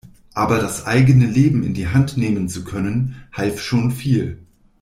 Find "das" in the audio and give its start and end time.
0.57-0.87